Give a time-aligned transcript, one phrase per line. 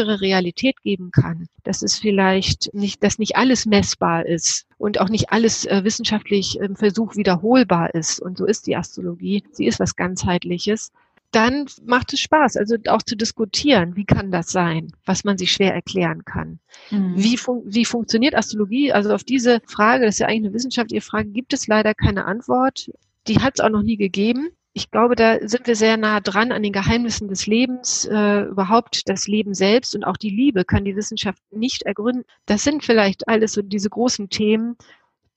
[0.00, 5.08] andere Realität geben kann, dass es vielleicht nicht, dass nicht alles messbar ist und auch
[5.08, 8.20] nicht alles äh, wissenschaftlich im Versuch wiederholbar ist.
[8.20, 9.44] Und so ist die Astrologie.
[9.52, 10.90] Sie ist was ganzheitliches
[11.32, 15.52] dann macht es Spaß, also auch zu diskutieren, wie kann das sein, was man sich
[15.52, 16.58] schwer erklären kann.
[16.90, 17.14] Mhm.
[17.16, 18.92] Wie, fun wie funktioniert Astrologie?
[18.92, 22.24] Also auf diese Frage, das ist ja eigentlich eine wissenschaftliche Frage, gibt es leider keine
[22.24, 22.90] Antwort.
[23.28, 24.48] Die hat es auch noch nie gegeben.
[24.72, 29.08] Ich glaube, da sind wir sehr nah dran an den Geheimnissen des Lebens, äh, überhaupt
[29.08, 32.24] das Leben selbst und auch die Liebe kann die Wissenschaft nicht ergründen.
[32.46, 34.76] Das sind vielleicht alles so diese großen Themen,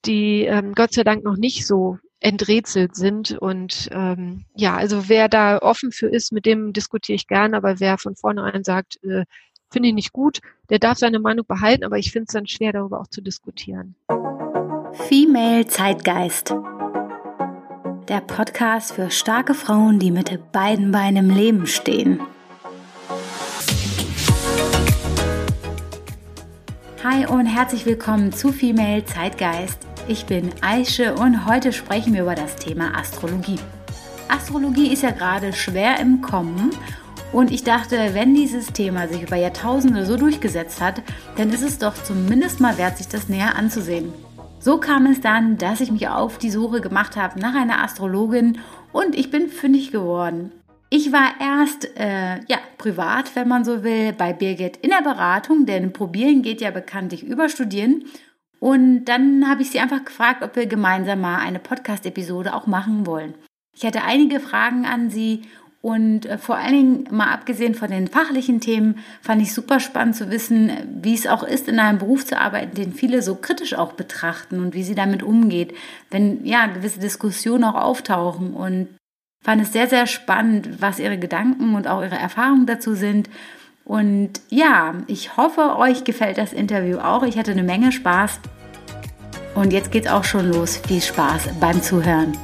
[0.06, 3.32] die ähm, Gott sei Dank noch nicht so enträtselt sind.
[3.32, 7.80] Und ähm, ja, also wer da offen für ist, mit dem diskutiere ich gern, aber
[7.80, 9.26] wer von vornherein sagt, äh,
[9.72, 12.72] finde ich nicht gut, der darf seine Meinung behalten, aber ich finde es dann schwer,
[12.72, 13.96] darüber auch zu diskutieren.
[15.08, 16.54] Female Zeitgeist.
[18.10, 22.20] Der Podcast für starke Frauen, die mit beiden Beinen im Leben stehen.
[27.02, 29.80] Hi und herzlich willkommen zu Female Zeitgeist.
[30.10, 33.60] Ich bin Aische und heute sprechen wir über das Thema Astrologie.
[34.28, 36.72] Astrologie ist ja gerade schwer im Kommen
[37.32, 41.02] und ich dachte, wenn dieses Thema sich über Jahrtausende so durchgesetzt hat,
[41.38, 44.12] dann ist es doch zumindest mal wert, sich das näher anzusehen.
[44.64, 48.60] So kam es dann, dass ich mich auf die Suche gemacht habe nach einer Astrologin
[48.94, 50.54] und ich bin fündig geworden.
[50.90, 55.66] Ich war erst, äh, ja, privat, wenn man so will, bei Birgit in der Beratung,
[55.66, 58.06] denn probieren geht ja bekanntlich über Studieren.
[58.62, 63.06] Und dann habe ich sie einfach gefragt, ob wir gemeinsam mal eine Podcast-Episode auch machen
[63.06, 63.34] wollen.
[63.76, 65.42] Ich hatte einige Fragen an sie
[65.84, 70.16] und äh, vor allen Dingen mal abgesehen von den fachlichen Themen fand ich super spannend
[70.16, 70.72] zu wissen,
[71.02, 74.62] wie es auch ist, in einem Beruf zu arbeiten, den viele so kritisch auch betrachten
[74.62, 75.74] und wie sie damit umgeht,
[76.10, 78.88] wenn ja gewisse Diskussionen auch auftauchen und
[79.44, 83.30] fand es sehr, sehr spannend, was ihre Gedanken und auch ihre Erfahrungen dazu sind.
[83.84, 87.24] Und ja, ich hoffe, euch gefällt das Interview auch.
[87.24, 88.40] Ich hatte eine Menge Spaß.
[89.54, 90.78] Und jetzt geht's auch schon los.
[90.88, 92.38] Viel Spaß beim Zuhören.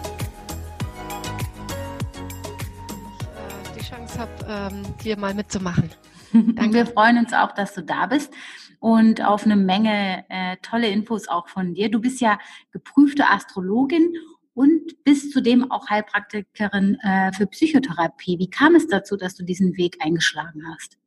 [4.49, 5.89] Ähm, hier mal mitzumachen.
[6.33, 6.73] Danke.
[6.73, 8.33] Wir freuen uns auch, dass du da bist
[8.79, 11.89] und auf eine Menge äh, tolle Infos auch von dir.
[11.89, 12.39] Du bist ja
[12.71, 14.13] geprüfte Astrologin
[14.53, 18.39] und bist zudem auch Heilpraktikerin äh, für Psychotherapie.
[18.39, 20.97] Wie kam es dazu, dass du diesen Weg eingeschlagen hast?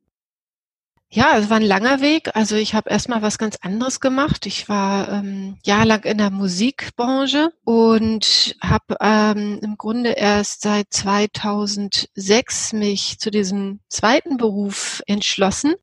[1.15, 2.35] Ja, es war ein langer Weg.
[2.35, 4.47] Also ich habe erstmal was ganz anderes gemacht.
[4.47, 12.73] Ich war ähm, jahrelang in der Musikbranche und habe ähm, im Grunde erst seit 2006
[12.73, 15.75] mich zu diesem zweiten Beruf entschlossen.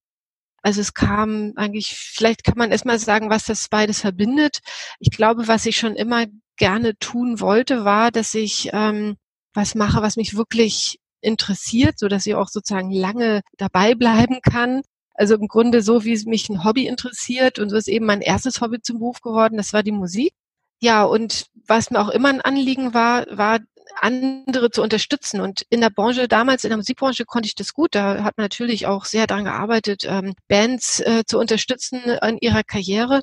[0.62, 4.58] Also es kam eigentlich, vielleicht kann man erstmal sagen, was das beides verbindet.
[4.98, 6.26] Ich glaube, was ich schon immer
[6.56, 9.16] gerne tun wollte, war, dass ich ähm,
[9.54, 14.82] was mache, was mich wirklich interessiert, so dass ich auch sozusagen lange dabei bleiben kann
[15.20, 18.22] also im Grunde so, wie es mich ein Hobby interessiert und so ist eben mein
[18.22, 20.32] erstes Hobby zum Beruf geworden, das war die Musik.
[20.80, 23.58] Ja, und was mir auch immer ein Anliegen war, war
[24.00, 25.42] andere zu unterstützen.
[25.42, 27.94] Und in der Branche, damals in der Musikbranche konnte ich das gut.
[27.94, 32.62] Da hat man natürlich auch sehr daran gearbeitet, ähm, Bands äh, zu unterstützen an ihrer
[32.62, 33.20] Karriere.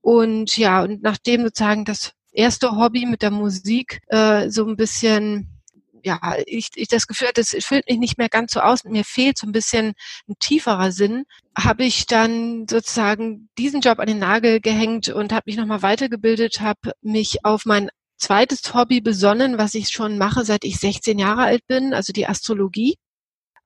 [0.00, 5.59] Und ja, und nachdem sozusagen das erste Hobby mit der Musik äh, so ein bisschen
[6.04, 9.04] ja, ich, ich das Gefühl hatte, es füllt mich nicht mehr ganz so aus, mir
[9.04, 9.94] fehlt so ein bisschen
[10.28, 11.24] ein tieferer Sinn,
[11.56, 16.60] habe ich dann sozusagen diesen Job an den Nagel gehängt und habe mich nochmal weitergebildet,
[16.60, 21.42] habe mich auf mein zweites Hobby besonnen, was ich schon mache, seit ich 16 Jahre
[21.42, 22.96] alt bin, also die Astrologie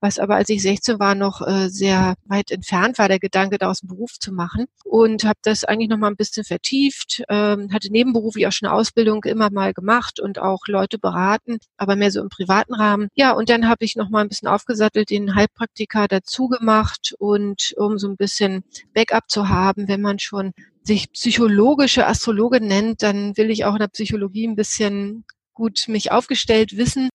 [0.04, 3.82] was aber als ich 16 war noch äh, sehr weit entfernt war, der Gedanke, daraus
[3.82, 4.66] einen Beruf zu machen.
[4.84, 9.24] Und habe das eigentlich noch mal ein bisschen vertieft, ähm, hatte nebenberuflich auch schon Ausbildung
[9.24, 13.08] immer mal gemacht und auch Leute beraten, aber mehr so im privaten Rahmen.
[13.14, 17.72] Ja, und dann habe ich noch mal ein bisschen aufgesattelt, den Heilpraktiker dazu gemacht und
[17.78, 18.62] um so ein bisschen
[18.92, 23.80] Backup zu haben, wenn man schon sich psychologische Astrologe nennt, dann will ich auch in
[23.80, 27.08] der Psychologie ein bisschen gut mich aufgestellt wissen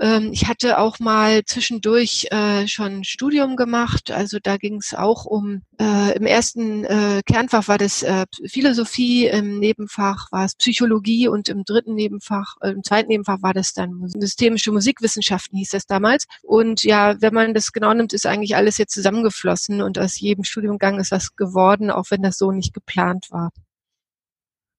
[0.00, 4.10] ich hatte auch mal zwischendurch äh, schon Studium gemacht.
[4.10, 9.28] Also da ging es auch um, äh, im ersten äh, Kernfach war das äh, Philosophie,
[9.28, 13.72] im Nebenfach war es Psychologie und im dritten Nebenfach, äh, im zweiten Nebenfach war das
[13.72, 16.26] dann systemische Musikwissenschaften, hieß das damals.
[16.42, 20.42] Und ja, wenn man das genau nimmt, ist eigentlich alles jetzt zusammengeflossen und aus jedem
[20.42, 23.50] Studiumgang ist was geworden, auch wenn das so nicht geplant war.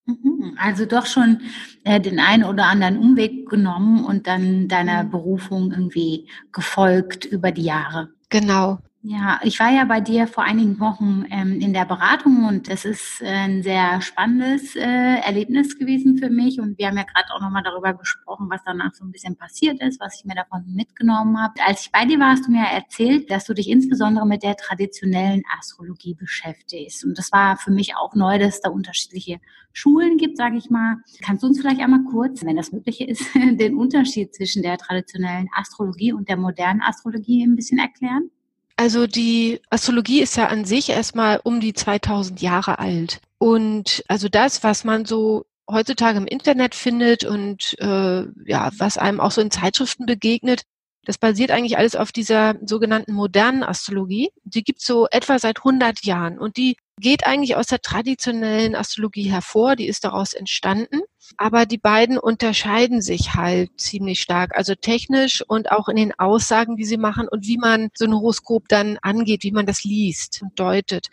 [0.05, 0.55] Mhm.
[0.57, 1.41] Also doch schon
[1.83, 5.09] äh, den einen oder anderen Umweg genommen und dann deiner mhm.
[5.11, 8.09] Berufung irgendwie gefolgt über die Jahre.
[8.29, 8.79] Genau.
[9.07, 12.85] Ja, ich war ja bei dir vor einigen Wochen ähm, in der Beratung und das
[12.85, 16.59] ist äh, ein sehr spannendes äh, Erlebnis gewesen für mich.
[16.59, 19.79] Und wir haben ja gerade auch nochmal darüber gesprochen, was danach so ein bisschen passiert
[19.79, 21.53] ist, was ich mir davon mitgenommen habe.
[21.67, 24.55] Als ich bei dir war, hast du mir erzählt, dass du dich insbesondere mit der
[24.55, 27.05] traditionellen Astrologie beschäftigst.
[27.05, 29.39] Und das war für mich auch neu, dass es da unterschiedliche
[29.71, 30.95] Schulen gibt, sage ich mal.
[31.21, 35.47] Kannst du uns vielleicht einmal kurz, wenn das möglich ist, den Unterschied zwischen der traditionellen
[35.55, 38.31] Astrologie und der modernen Astrologie ein bisschen erklären?
[38.77, 43.21] Also die Astrologie ist ja an sich erstmal um die 2000 Jahre alt.
[43.37, 49.19] Und also das, was man so heutzutage im Internet findet und äh, ja, was einem
[49.19, 50.63] auch so in Zeitschriften begegnet,
[51.05, 54.29] das basiert eigentlich alles auf dieser sogenannten modernen Astrologie.
[54.43, 59.29] Die gibt's so etwa seit 100 Jahren und die geht eigentlich aus der traditionellen Astrologie
[59.29, 61.01] hervor, die ist daraus entstanden.
[61.37, 66.75] Aber die beiden unterscheiden sich halt ziemlich stark, also technisch und auch in den Aussagen,
[66.75, 70.41] die sie machen und wie man so ein Horoskop dann angeht, wie man das liest
[70.41, 71.09] und deutet.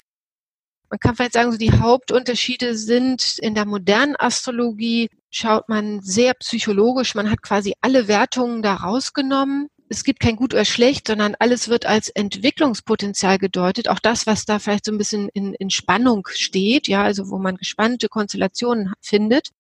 [0.89, 6.35] Man kann vielleicht sagen, so die Hauptunterschiede sind in der modernen Astrologie schaut man sehr
[6.35, 7.15] psychologisch.
[7.15, 11.69] Man hat quasi alle Wertungen da rausgenommen es gibt kein Gut oder Schlecht, sondern alles
[11.69, 13.89] wird als Entwicklungspotenzial gedeutet.
[13.89, 17.39] Auch das, was da vielleicht so ein bisschen in, in Spannung steht, ja, also wo
[17.39, 19.51] man gespannte Konstellationen findet.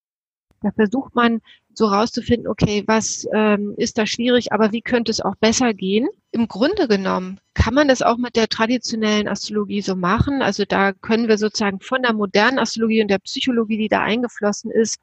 [0.62, 1.40] Da versucht man
[1.74, 6.08] so rauszufinden, okay, was ähm, ist da schwierig, aber wie könnte es auch besser gehen?
[6.30, 10.40] Im Grunde genommen kann man das auch mit der traditionellen Astrologie so machen.
[10.40, 14.70] Also da können wir sozusagen von der modernen Astrologie und der Psychologie, die da eingeflossen
[14.70, 14.98] ist,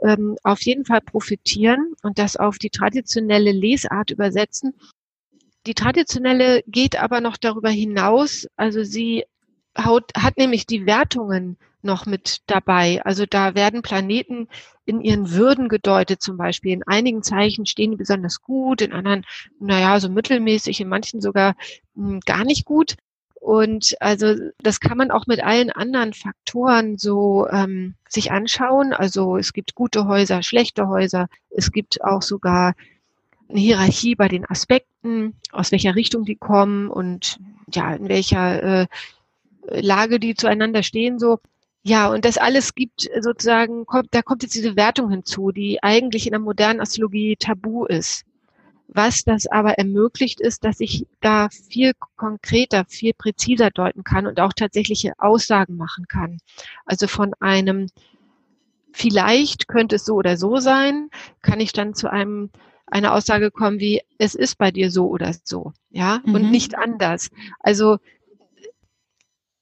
[0.00, 4.74] ähm, auf jeden Fall profitieren und das auf die traditionelle Lesart übersetzen.
[5.66, 8.46] Die traditionelle geht aber noch darüber hinaus.
[8.56, 9.24] Also sie
[9.78, 13.02] haut, hat nämlich die Wertungen noch mit dabei.
[13.04, 14.48] Also da werden Planeten
[14.86, 16.72] in ihren Würden gedeutet zum Beispiel.
[16.72, 19.24] In einigen Zeichen stehen die besonders gut, in anderen,
[19.60, 21.54] naja, so mittelmäßig, in manchen sogar
[21.94, 22.96] mh, hm, gar nicht gut.
[23.44, 28.94] Und also das kann man auch mit allen anderen Faktoren so ähm, sich anschauen.
[28.94, 31.26] Also es gibt gute Häuser, schlechte Häuser.
[31.50, 32.72] Es gibt auch sogar
[33.50, 37.38] eine Hierarchie bei den Aspekten, aus welcher Richtung die kommen und
[37.70, 38.86] ja, in welcher äh,
[39.68, 41.38] Lage die zueinander stehen so.
[41.82, 46.26] Ja, und das alles gibt sozusagen, kommt, da kommt jetzt diese Wertung hinzu, die eigentlich
[46.26, 48.24] in der modernen Astrologie tabu ist.
[48.94, 54.38] Was das aber ermöglicht, ist, dass ich da viel konkreter, viel präziser deuten kann und
[54.38, 56.38] auch tatsächliche Aussagen machen kann.
[56.86, 57.88] Also von einem
[58.92, 61.10] vielleicht könnte es so oder so sein,
[61.42, 62.50] kann ich dann zu einem
[62.86, 66.34] eine Aussage kommen wie es ist bei dir so oder so, ja, mhm.
[66.34, 67.30] und nicht anders.
[67.58, 67.98] Also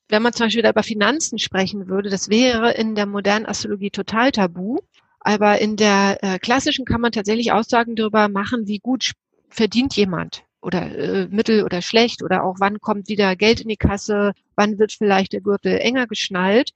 [0.08, 4.30] wenn man zum Beispiel über Finanzen sprechen würde, das wäre in der modernen Astrologie total
[4.30, 4.80] tabu.
[5.24, 9.12] Aber in der äh, klassischen kann man tatsächlich Aussagen darüber machen, wie gut
[9.52, 13.76] verdient jemand oder äh, mittel oder schlecht oder auch wann kommt wieder Geld in die
[13.76, 16.70] Kasse, wann wird vielleicht der Gürtel enger geschnallt.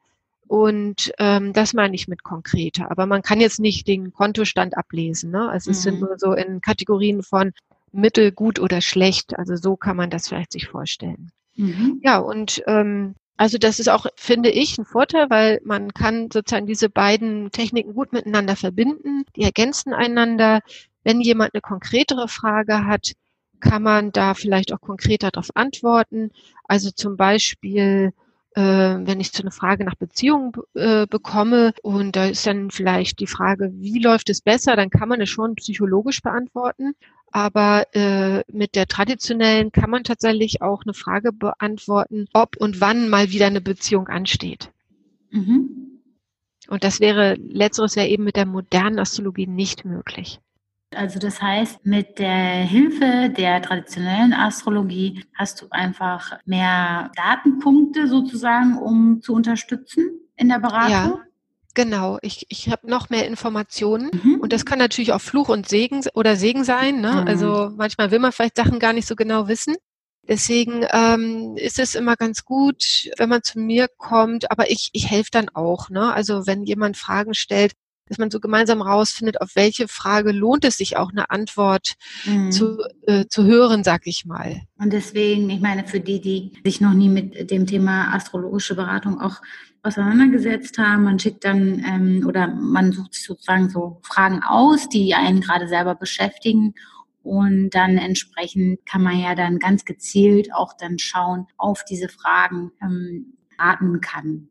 [0.49, 2.91] Und ähm, das meine ich mit konkreter.
[2.91, 5.31] Aber man kann jetzt nicht den Kontostand ablesen.
[5.31, 5.49] Ne?
[5.49, 5.83] Also es mhm.
[5.83, 7.53] sind nur so in Kategorien von
[7.91, 9.37] mittel, gut oder schlecht.
[9.39, 11.31] Also so kann man das vielleicht sich vorstellen.
[11.57, 12.01] Mhm.
[12.05, 16.67] Ja, und ähm, also das ist auch, finde ich, ein Vorteil, weil man kann sozusagen
[16.67, 19.25] diese beiden Techniken gut miteinander verbinden.
[19.35, 20.61] Die ergänzen einander.
[21.07, 23.13] Wenn jemand eine konkretere Frage hat,
[23.61, 26.33] kann man da vielleicht auch konkreter darauf antworten.
[26.65, 28.13] Also zum Beispiel,
[28.57, 33.21] äh, wenn ich zu einer Frage nach Beziehungen äh, bekomme und da ist dann vielleicht
[33.21, 36.95] die Frage, wie läuft es besser, dann kann man es schon psychologisch beantworten.
[37.31, 43.09] Aber äh, mit der traditionellen kann man tatsächlich auch eine Frage beantworten, ob und wann
[43.09, 44.73] mal wieder eine Beziehung ansteht.
[45.31, 46.01] Mhm.
[46.67, 50.41] Und das wäre, letzteres wäre eben mit der modernen Astrologie nicht möglich.
[50.95, 58.79] Also das heißt, mit der Hilfe der traditionellen Astrologie hast du einfach mehr Datenpunkte sozusagen,
[58.79, 60.91] um zu unterstützen in der Beratung?
[60.91, 61.19] Ja.
[61.75, 64.41] Genau, ich, ich habe noch mehr Informationen mhm.
[64.41, 67.03] und das kann natürlich auch Fluch und Segen oder Segen sein.
[67.03, 67.13] Ne?
[67.13, 67.29] Mhm.
[67.29, 69.75] Also manchmal will man vielleicht Sachen gar nicht so genau wissen.
[70.27, 75.11] Deswegen ähm, ist es immer ganz gut, wenn man zu mir kommt, aber ich, ich
[75.11, 75.91] helfe dann auch.
[75.91, 76.15] Ne?
[76.15, 77.73] Also wenn jemand Fragen stellt,
[78.09, 81.95] dass man so gemeinsam rausfindet, auf welche Frage lohnt es sich auch eine Antwort
[82.25, 82.53] mhm.
[82.53, 84.63] zu, äh, zu hören, sag ich mal.
[84.79, 89.21] Und deswegen, ich meine, für die, die sich noch nie mit dem Thema astrologische Beratung
[89.21, 89.41] auch
[89.87, 91.05] auseinandergesetzt haben.
[91.05, 95.69] Man schickt dann ähm, oder man sucht sich sozusagen so Fragen aus, die einen gerade
[95.69, 96.75] selber beschäftigen.
[97.23, 102.73] Und dann entsprechend kann man ja dann ganz gezielt auch dann schauen, auf diese Fragen
[102.83, 104.49] ähm, raten kann.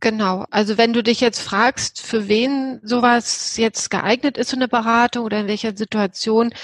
[0.00, 0.46] Genau.
[0.50, 5.24] Also wenn du dich jetzt fragst, für wen sowas jetzt geeignet ist, so eine Beratung
[5.24, 6.54] oder in welcher Situation,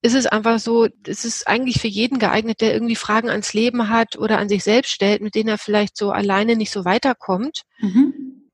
[0.00, 3.88] ist es einfach so, es ist eigentlich für jeden geeignet, der irgendwie Fragen ans Leben
[3.88, 7.62] hat oder an sich selbst stellt, mit denen er vielleicht so alleine nicht so weiterkommt.
[7.78, 8.50] Mhm.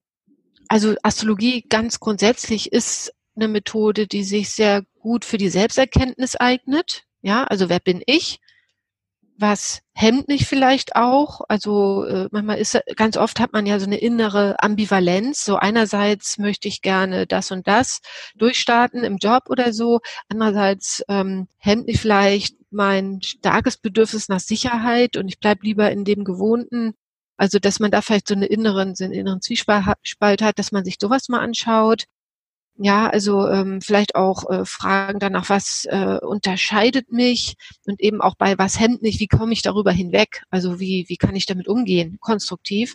[0.69, 7.05] Also Astrologie ganz grundsätzlich ist eine Methode, die sich sehr gut für die Selbsterkenntnis eignet.
[7.23, 8.41] Ja, also wer bin ich?
[9.39, 11.43] Was hemmt mich vielleicht auch.
[11.49, 15.45] Also äh, manchmal ist ganz oft hat man ja so eine innere Ambivalenz.
[15.45, 18.01] So einerseits möchte ich gerne das und das
[18.37, 20.01] durchstarten im Job oder so.
[20.29, 26.05] Andererseits ähm, hemmt mich vielleicht mein starkes Bedürfnis nach Sicherheit und ich bleib lieber in
[26.05, 26.95] dem Gewohnten.
[27.37, 30.85] Also dass man da vielleicht so eine inneren, so einen inneren Zwiespalt hat, dass man
[30.85, 32.05] sich sowas mal anschaut.
[32.81, 37.55] Ja, also ähm, vielleicht auch äh, Fragen danach, was äh, unterscheidet mich
[37.87, 40.43] und eben auch bei was hemmt mich, wie komme ich darüber hinweg?
[40.51, 42.95] Also wie, wie kann ich damit umgehen, konstruktiv?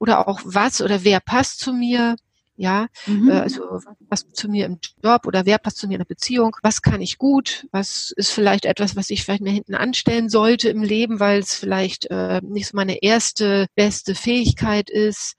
[0.00, 2.16] Oder auch was oder wer passt zu mir?
[2.56, 3.30] Ja, mhm.
[3.30, 3.62] äh, also
[4.08, 6.56] was zu mir im Job oder wer passt zu mir in der Beziehung?
[6.62, 7.66] Was kann ich gut?
[7.70, 11.54] Was ist vielleicht etwas, was ich vielleicht mir hinten anstellen sollte im Leben, weil es
[11.54, 15.36] vielleicht äh, nicht so meine erste beste Fähigkeit ist?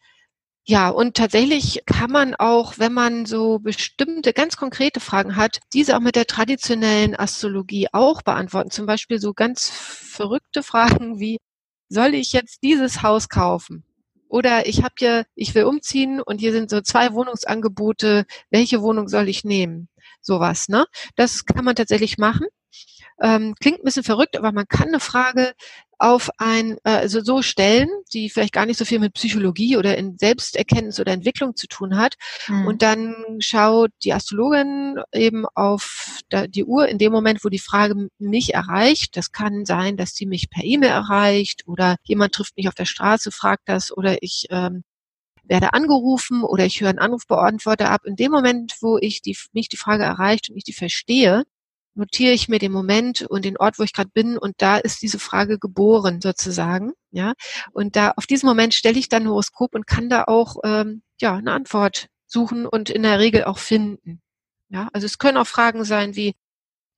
[0.70, 5.96] Ja, und tatsächlich kann man auch, wenn man so bestimmte ganz konkrete Fragen hat, diese
[5.98, 8.70] auch mit der traditionellen Astrologie auch beantworten.
[8.70, 11.40] Zum Beispiel so ganz verrückte Fragen wie,
[11.90, 13.84] soll ich jetzt dieses Haus kaufen?
[14.28, 18.26] Oder ich habe hier, ich will umziehen und hier sind so zwei Wohnungsangebote.
[18.52, 19.90] Welche Wohnung soll ich nehmen?
[20.22, 20.86] Sowas, ne?
[21.16, 22.46] Das kann man tatsächlich machen.
[23.22, 25.54] Ähm, klingt ein bisschen verrückt, aber man kann eine Frage
[26.00, 30.18] auf ein, also so stellen, die vielleicht gar nicht so viel mit Psychologie oder in
[30.18, 32.16] Selbsterkenntnis oder Entwicklung zu tun hat.
[32.48, 32.68] Mhm.
[32.68, 38.08] Und dann schaut die Astrologin eben auf die Uhr in dem Moment, wo die Frage
[38.18, 39.18] mich erreicht.
[39.18, 42.86] Das kann sein, dass sie mich per E-Mail erreicht oder jemand trifft mich auf der
[42.86, 44.84] Straße, fragt das oder ich ähm,
[45.44, 48.06] werde angerufen oder ich höre einen Anrufbeantworter ab.
[48.06, 51.44] In dem Moment, wo ich die, mich die Frage erreicht und ich die verstehe,
[52.00, 55.02] notiere ich mir den Moment und den Ort, wo ich gerade bin und da ist
[55.02, 57.34] diese Frage geboren sozusagen, ja.
[57.72, 61.04] Und da auf diesen Moment stelle ich dann ein Horoskop und kann da auch ähm,
[61.22, 64.22] ja eine Antwort suchen und in der Regel auch finden.
[64.70, 66.34] Ja, also es können auch Fragen sein wie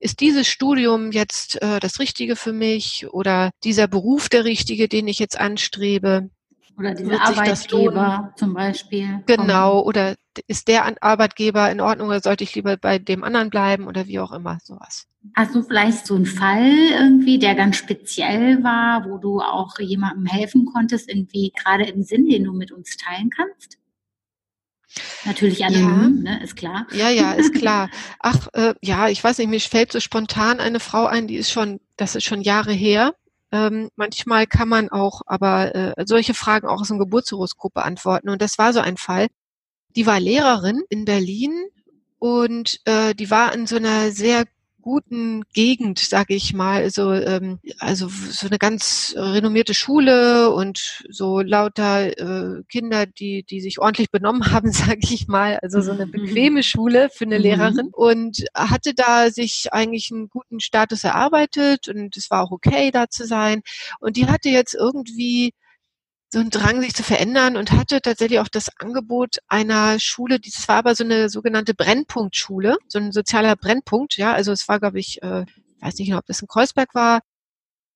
[0.01, 5.07] ist dieses Studium jetzt äh, das Richtige für mich oder dieser Beruf der richtige, den
[5.07, 6.29] ich jetzt anstrebe?
[6.77, 9.23] Oder dieser Arbeitgeber zum Beispiel.
[9.25, 10.15] Genau, oder
[10.47, 14.19] ist der Arbeitgeber in Ordnung oder sollte ich lieber bei dem anderen bleiben oder wie
[14.19, 15.07] auch immer, sowas.
[15.35, 20.25] Hast du vielleicht so einen Fall irgendwie, der ganz speziell war, wo du auch jemandem
[20.25, 23.77] helfen konntest, irgendwie gerade im Sinn, den du mit uns teilen kannst?
[25.25, 26.31] Natürlich anonym, ja.
[26.31, 26.87] ne, ist klar.
[26.93, 27.89] Ja, ja, ist klar.
[28.19, 31.51] Ach, äh, ja, ich weiß nicht, mir fällt so spontan eine Frau ein, die ist
[31.51, 33.13] schon, das ist schon Jahre her.
[33.51, 38.29] Ähm, manchmal kann man auch aber äh, solche Fragen auch aus dem Geburtshoroskop beantworten.
[38.29, 39.27] Und das war so ein Fall.
[39.95, 41.65] Die war Lehrerin in Berlin
[42.19, 44.45] und äh, die war in so einer sehr
[44.81, 51.41] guten Gegend, sage ich mal, also ähm, also so eine ganz renommierte Schule und so
[51.41, 56.05] lauter äh, Kinder, die die sich ordentlich benommen haben, sage ich mal, also so eine
[56.05, 56.11] mhm.
[56.11, 57.43] bequeme Schule für eine mhm.
[57.43, 62.91] Lehrerin und hatte da sich eigentlich einen guten Status erarbeitet und es war auch okay
[62.91, 63.61] da zu sein
[63.99, 65.53] und die hatte jetzt irgendwie
[66.31, 70.67] so einen Drang, sich zu verändern und hatte tatsächlich auch das Angebot einer Schule, das
[70.67, 74.99] war aber so eine sogenannte Brennpunktschule, so ein sozialer Brennpunkt, ja, also es war, glaube
[74.99, 75.45] ich, äh,
[75.81, 77.19] weiß nicht, ob das in Kreuzberg war,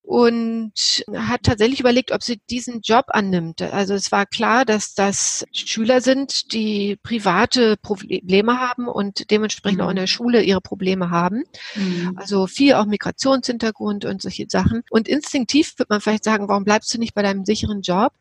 [0.06, 3.62] und hat tatsächlich überlegt, ob sie diesen Job annimmt.
[3.62, 9.86] Also es war klar, dass das Schüler sind, die private Probleme haben und dementsprechend mhm.
[9.86, 11.44] auch in der Schule ihre Probleme haben.
[11.76, 12.14] Mhm.
[12.16, 14.84] Also viel auch Migrationshintergrund und solche Sachen.
[14.92, 18.14] Und instinktiv wird man vielleicht sagen, warum bleibst du nicht bei deinem sicheren Job?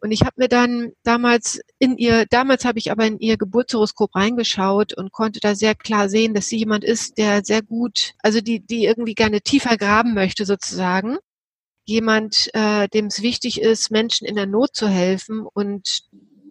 [0.00, 4.14] Und ich habe mir dann damals in ihr, damals habe ich aber in ihr Geburtshoroskop
[4.14, 8.40] reingeschaut und konnte da sehr klar sehen, dass sie jemand ist, der sehr gut, also
[8.40, 11.15] die, die irgendwie gerne tiefer graben möchte sozusagen
[11.86, 16.02] jemand, äh, dem es wichtig ist, Menschen in der Not zu helfen und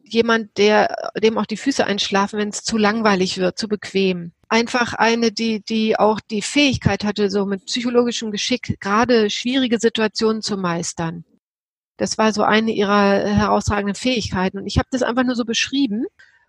[0.04, 4.32] jemand, der dem auch die Füße einschlafen, wenn es zu langweilig wird, zu bequem.
[4.48, 10.42] Einfach eine, die, die auch die Fähigkeit hatte, so mit psychologischem Geschick gerade schwierige Situationen
[10.42, 11.26] zu meistern.
[11.98, 14.60] Das war so eine ihrer herausragenden Fähigkeiten.
[14.60, 16.06] Und ich habe das einfach nur so beschrieben.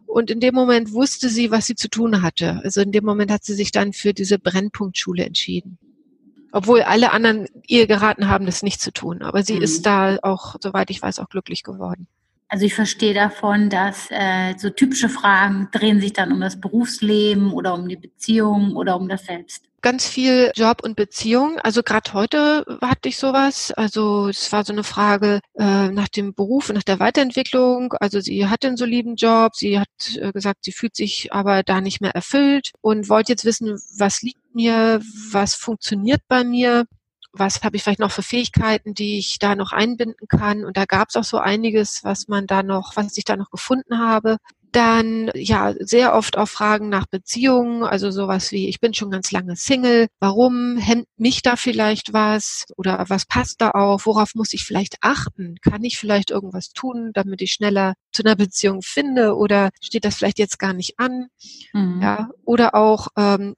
[0.07, 2.61] Und in dem Moment wusste sie, was sie zu tun hatte.
[2.63, 5.79] Also in dem Moment hat sie sich dann für diese Brennpunktschule entschieden.
[6.57, 9.21] Obwohl alle anderen ihr geraten haben, das nicht zu tun.
[9.21, 9.63] Aber sie mhm.
[9.63, 12.09] ist da auch, soweit ich weiß, auch glücklich geworden.
[12.49, 17.53] Also ich verstehe davon, dass äh, so typische Fragen drehen sich dann um das Berufsleben
[17.53, 19.65] oder um die Beziehung oder um das Selbst.
[19.83, 21.59] Ganz viel Job und Beziehung.
[21.59, 23.71] Also gerade heute hatte ich sowas.
[23.73, 27.93] Also es war so eine Frage äh, nach dem Beruf und nach der Weiterentwicklung.
[28.01, 29.55] Also sie hatte einen soliden Job.
[29.55, 33.45] Sie hat äh, gesagt, sie fühlt sich aber da nicht mehr erfüllt und wollte jetzt
[33.45, 36.87] wissen, was liegt mir, was funktioniert bei mir,
[37.39, 40.65] was habe ich vielleicht noch für Fähigkeiten, die ich da noch einbinden kann.
[40.65, 43.51] Und da gab es auch so einiges, was man da noch, was ich da noch
[43.51, 44.39] gefunden habe.
[44.73, 49.31] Dann ja sehr oft auch Fragen nach Beziehungen, also sowas wie, ich bin schon ganz
[49.31, 54.53] lange Single, warum hemmt mich da vielleicht was oder was passt da auf, worauf muss
[54.53, 55.57] ich vielleicht achten?
[55.63, 60.17] Kann ich vielleicht irgendwas tun, damit ich schneller zu einer Beziehung finde oder steht das
[60.17, 61.29] vielleicht jetzt gar nicht an?
[61.73, 62.03] Mhm.
[62.03, 63.55] Ja, oder auch ähm,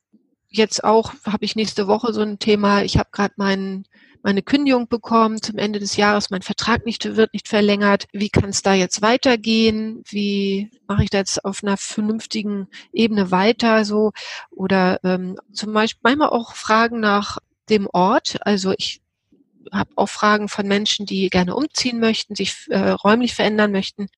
[0.48, 3.84] jetzt auch habe ich nächste Woche so ein Thema, ich habe gerade meinen
[4.22, 8.06] meine Kündigung bekommen zum Ende des Jahres, mein Vertrag nicht, wird nicht verlängert.
[8.12, 10.02] Wie kann es da jetzt weitergehen?
[10.08, 14.12] Wie mache ich da jetzt auf einer vernünftigen Ebene weiter so?
[14.50, 17.38] Oder ähm, zum Beispiel manchmal auch Fragen nach
[17.70, 18.38] dem Ort.
[18.40, 19.00] Also ich
[19.72, 24.08] habe auch Fragen von Menschen, die gerne umziehen möchten, sich äh, räumlich verändern möchten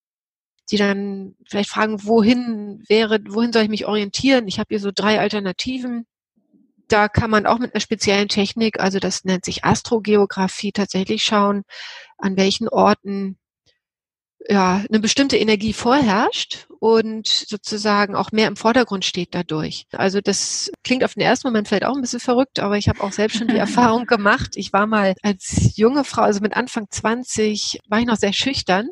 [0.71, 4.47] die dann vielleicht fragen, wohin wäre, wohin soll ich mich orientieren?
[4.47, 6.07] Ich habe hier so drei Alternativen
[6.93, 11.63] da kann man auch mit einer speziellen Technik, also das nennt sich Astrogeografie, tatsächlich schauen,
[12.19, 13.39] an welchen Orten
[14.49, 19.87] ja, eine bestimmte Energie vorherrscht und sozusagen auch mehr im Vordergrund steht dadurch.
[19.93, 23.03] Also das klingt auf den ersten Moment vielleicht auch ein bisschen verrückt, aber ich habe
[23.03, 24.53] auch selbst schon die Erfahrung gemacht.
[24.57, 28.89] Ich war mal als junge Frau, also mit Anfang 20, war ich noch sehr schüchtern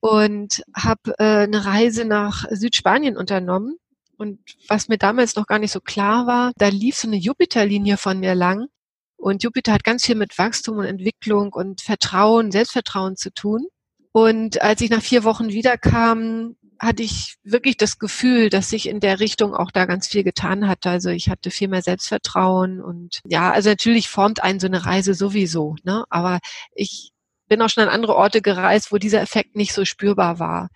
[0.00, 3.78] und habe äh, eine Reise nach Südspanien unternommen
[4.18, 7.96] und was mir damals noch gar nicht so klar war, da lief so eine Jupiterlinie
[7.96, 8.66] von mir lang.
[9.16, 13.66] Und Jupiter hat ganz viel mit Wachstum und Entwicklung und Vertrauen, Selbstvertrauen zu tun.
[14.12, 19.00] Und als ich nach vier Wochen wiederkam, hatte ich wirklich das Gefühl, dass sich in
[19.00, 20.86] der Richtung auch da ganz viel getan hat.
[20.86, 25.14] Also ich hatte viel mehr Selbstvertrauen und ja, also natürlich formt einen so eine Reise
[25.14, 26.04] sowieso, ne?
[26.10, 26.38] Aber
[26.74, 27.10] ich
[27.48, 30.68] bin auch schon an andere Orte gereist, wo dieser Effekt nicht so spürbar war.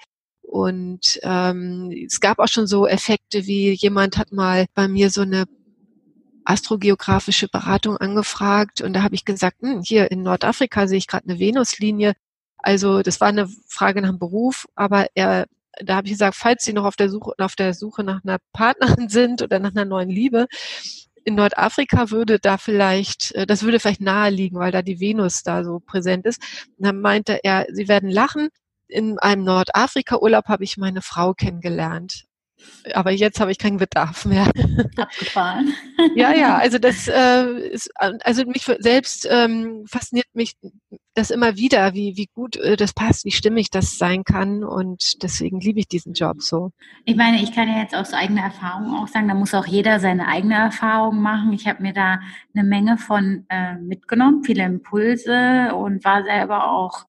[0.52, 5.23] Und ähm, es gab auch schon so Effekte wie jemand hat mal bei mir so
[5.23, 5.47] eine
[6.44, 11.26] astrogeografische Beratung angefragt und da habe ich gesagt, hm, hier in Nordafrika sehe ich gerade
[11.26, 12.12] eine Venuslinie.
[12.59, 15.47] Also das war eine Frage nach dem Beruf, aber er,
[15.82, 18.37] da habe ich gesagt, falls Sie noch auf der Suche auf der Suche nach einer
[18.52, 20.49] Partnerin sind oder nach einer neuen Liebe,
[21.25, 25.44] in Nordafrika würde da vielleicht, äh, das würde vielleicht nahe liegen, weil da die Venus
[25.44, 26.42] da so präsent ist.
[26.76, 28.50] Und dann meinte er, Sie werden lachen,
[28.92, 32.24] in einem Nordafrika-Urlaub habe ich meine Frau kennengelernt.
[32.94, 34.50] Aber jetzt habe ich keinen Bedarf mehr.
[34.96, 35.74] Abgefahren.
[36.14, 40.55] ja, ja, also das äh, ist, also mich selbst ähm, fasziniert mich
[41.14, 45.22] das immer wieder, wie, wie gut äh, das passt, wie stimmig das sein kann und
[45.22, 46.72] deswegen liebe ich diesen Job so.
[47.05, 50.00] Ich meine, ich kann ja jetzt aus eigener Erfahrung auch sagen, da muss auch jeder
[50.00, 51.52] seine eigene Erfahrung machen.
[51.52, 52.20] Ich habe mir da
[52.55, 57.05] eine Menge von äh, mitgenommen, viele Impulse und war selber auch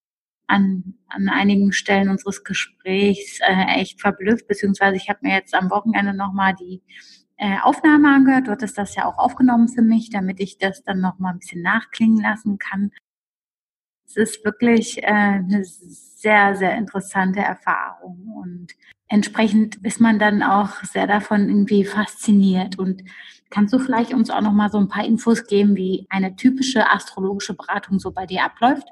[0.48, 5.70] an, an einigen Stellen unseres Gesprächs äh, echt verblüfft, beziehungsweise ich habe mir jetzt am
[5.70, 6.82] Wochenende nochmal die
[7.38, 8.48] äh, Aufnahme angehört.
[8.48, 11.62] Du hattest das ja auch aufgenommen für mich, damit ich das dann nochmal ein bisschen
[11.62, 12.92] nachklingen lassen kann.
[14.06, 18.68] Es ist wirklich äh, eine sehr, sehr interessante Erfahrung und
[19.08, 22.78] entsprechend ist man dann auch sehr davon irgendwie fasziniert.
[22.78, 23.04] Und
[23.50, 27.56] kannst du vielleicht uns auch nochmal so ein paar Infos geben, wie eine typische astrologische
[27.56, 28.88] Beratung so bei dir abläuft?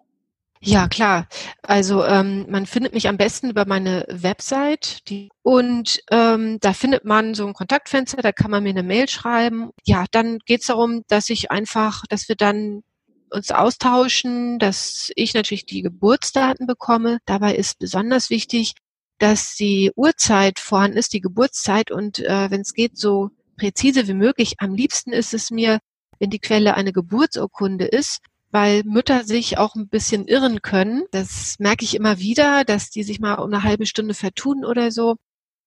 [0.63, 1.27] Ja, klar.
[1.63, 7.03] Also ähm, man findet mich am besten über meine Website die, und ähm, da findet
[7.03, 9.71] man so ein Kontaktfenster, da kann man mir eine Mail schreiben.
[9.85, 12.83] Ja, dann geht's darum, dass ich einfach, dass wir dann
[13.31, 17.17] uns austauschen, dass ich natürlich die Geburtsdaten bekomme.
[17.25, 18.73] Dabei ist besonders wichtig,
[19.17, 24.13] dass die Uhrzeit vorhanden ist, die Geburtszeit und äh, wenn es geht, so präzise wie
[24.13, 24.55] möglich.
[24.59, 25.79] Am liebsten ist es mir,
[26.19, 28.19] wenn die Quelle eine Geburtsurkunde ist,
[28.51, 31.03] weil Mütter sich auch ein bisschen irren können.
[31.11, 34.91] Das merke ich immer wieder, dass die sich mal um eine halbe Stunde vertun oder
[34.91, 35.15] so.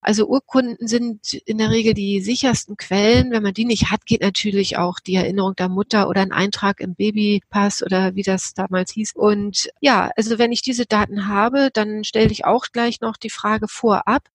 [0.01, 3.31] Also Urkunden sind in der Regel die sichersten Quellen.
[3.31, 6.81] Wenn man die nicht hat, geht natürlich auch die Erinnerung der Mutter oder ein Eintrag
[6.81, 9.13] im Babypass oder wie das damals hieß.
[9.15, 13.31] Und ja, also wenn ich diese Daten habe, dann stelle ich auch gleich noch die
[13.31, 14.29] Frage vorab,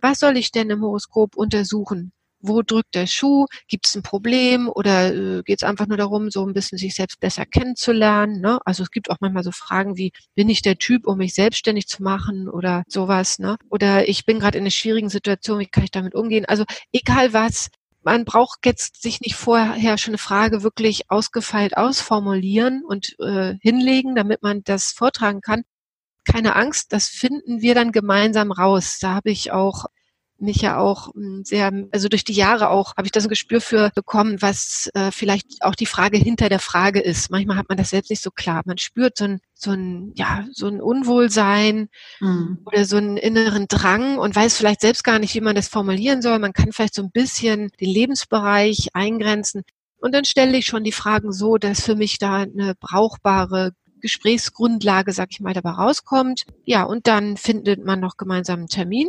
[0.00, 2.12] was soll ich denn im Horoskop untersuchen?
[2.48, 6.30] Wo drückt der Schuh, gibt es ein Problem oder äh, geht es einfach nur darum,
[6.30, 8.40] so ein bisschen sich selbst besser kennenzulernen.
[8.40, 8.58] Ne?
[8.64, 11.88] Also es gibt auch manchmal so Fragen wie, bin ich der Typ, um mich selbstständig
[11.88, 13.38] zu machen oder sowas.
[13.38, 13.56] Ne?
[13.70, 16.44] Oder ich bin gerade in einer schwierigen Situation, wie kann ich damit umgehen?
[16.46, 17.68] Also egal was,
[18.06, 24.14] man braucht jetzt sich nicht vorher schon eine Frage wirklich ausgefeilt ausformulieren und äh, hinlegen,
[24.14, 25.64] damit man das vortragen kann.
[26.24, 28.98] Keine Angst, das finden wir dann gemeinsam raus.
[29.00, 29.86] Da habe ich auch
[30.38, 33.30] mich ja auch hm, sehr, also durch die Jahre auch, habe ich da so ein
[33.30, 37.30] Gespür für bekommen, was äh, vielleicht auch die Frage hinter der Frage ist.
[37.30, 38.62] Manchmal hat man das selbst nicht so klar.
[38.64, 41.88] Man spürt so ein, so ein, ja, so ein Unwohlsein
[42.20, 42.58] mhm.
[42.64, 46.22] oder so einen inneren Drang und weiß vielleicht selbst gar nicht, wie man das formulieren
[46.22, 46.38] soll.
[46.38, 49.62] Man kann vielleicht so ein bisschen den Lebensbereich eingrenzen.
[49.98, 55.12] Und dann stelle ich schon die Fragen so, dass für mich da eine brauchbare Gesprächsgrundlage,
[55.12, 56.44] sag ich mal, dabei rauskommt.
[56.64, 59.08] Ja, und dann findet man noch gemeinsam einen Termin.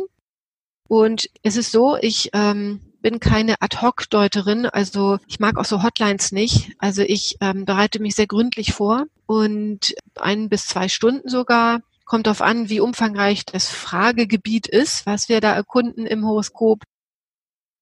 [0.88, 6.32] Und es ist so, ich ähm, bin keine Ad-Hoc-Deuterin, also ich mag auch so Hotlines
[6.32, 6.72] nicht.
[6.78, 11.80] Also ich ähm, bereite mich sehr gründlich vor und ein bis zwei Stunden sogar.
[12.06, 16.82] Kommt darauf an, wie umfangreich das Fragegebiet ist, was wir da erkunden im Horoskop.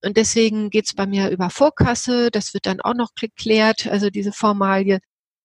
[0.04, 4.32] Und deswegen geht's bei mir über Vorkasse, das wird dann auch noch geklärt, also diese
[4.32, 4.98] Formalie.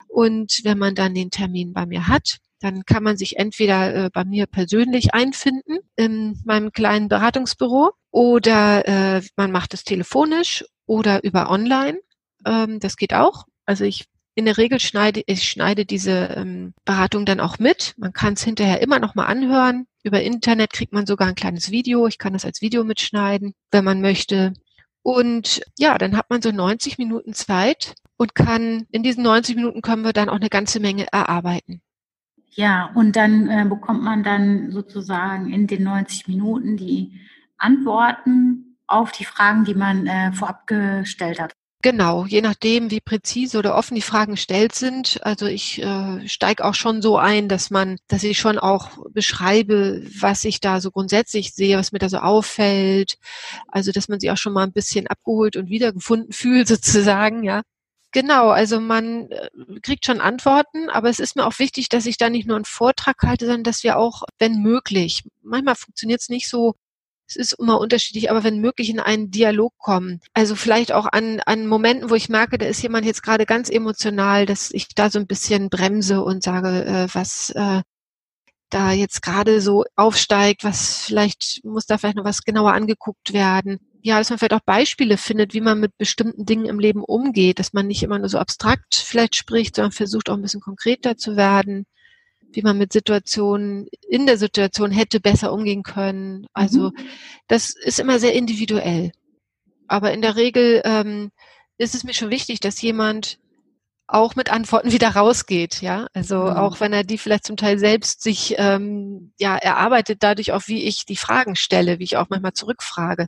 [0.08, 4.10] Und wenn man dann den Termin bei mir hat, dann kann man sich entweder äh,
[4.14, 11.24] bei mir persönlich einfinden in meinem kleinen Beratungsbüro oder äh, man macht es telefonisch oder
[11.24, 12.00] über online.
[12.46, 13.46] Ähm, das geht auch.
[13.66, 17.96] Also ich in der Regel schneide ich schneide diese ähm, Beratung dann auch mit.
[17.98, 19.88] Man kann es hinterher immer noch mal anhören.
[20.04, 22.08] Über Internet kriegt man sogar ein kleines Video.
[22.08, 24.54] Ich kann das als Video mitschneiden, wenn man möchte.
[25.04, 29.82] Und ja, dann hat man so 90 Minuten Zeit und kann in diesen 90 Minuten
[29.82, 31.82] können wir dann auch eine ganze Menge erarbeiten.
[32.54, 37.20] Ja, und dann äh, bekommt man dann sozusagen in den 90 Minuten die
[37.58, 41.54] Antworten auf die Fragen, die man äh, vorab gestellt hat.
[41.84, 45.20] Genau, je nachdem, wie präzise oder offen die Fragen gestellt sind.
[45.24, 50.04] Also ich äh, steige auch schon so ein, dass man, dass ich schon auch beschreibe,
[50.20, 53.18] was ich da so grundsätzlich sehe, was mir da so auffällt.
[53.68, 57.62] Also dass man sich auch schon mal ein bisschen abgeholt und wiedergefunden fühlt, sozusagen, ja.
[58.12, 59.50] Genau, also man äh,
[59.82, 62.66] kriegt schon Antworten, aber es ist mir auch wichtig, dass ich da nicht nur einen
[62.66, 66.76] Vortrag halte, sondern dass wir auch, wenn möglich, manchmal funktioniert es nicht so,
[67.28, 70.20] es ist immer unterschiedlich, aber wenn möglich in einen Dialog kommen.
[70.34, 73.70] Also vielleicht auch an, an Momenten, wo ich merke, da ist jemand jetzt gerade ganz
[73.70, 77.82] emotional, dass ich da so ein bisschen bremse und sage, äh, was äh,
[78.70, 83.80] da jetzt gerade so aufsteigt, was vielleicht muss da vielleicht noch was genauer angeguckt werden
[84.04, 87.60] ja, dass man vielleicht auch Beispiele findet, wie man mit bestimmten Dingen im Leben umgeht,
[87.60, 91.18] dass man nicht immer nur so abstrakt vielleicht spricht, sondern versucht auch ein bisschen konkreter
[91.18, 91.86] zu werden,
[92.52, 96.48] wie man mit Situationen in der Situation hätte besser umgehen können.
[96.54, 97.08] Also mhm.
[97.48, 99.12] das ist immer sehr individuell.
[99.88, 101.32] Aber in der Regel ähm,
[101.78, 103.38] ist es mir schon wichtig, dass jemand
[104.08, 106.08] auch mit Antworten wieder rausgeht, ja.
[106.14, 106.58] Also mhm.
[106.58, 110.84] auch wenn er die vielleicht zum Teil selbst sich ähm, ja erarbeitet, dadurch auch, wie
[110.84, 113.28] ich die Fragen stelle, wie ich auch manchmal zurückfrage.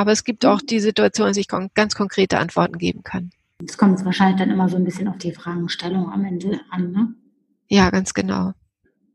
[0.00, 3.28] Aber es gibt auch die Situation, dass ich ganz konkrete Antworten geben kann.
[3.62, 7.14] Es kommt wahrscheinlich dann immer so ein bisschen auf die Fragestellung am Ende an, ne?
[7.68, 8.54] Ja, ganz genau.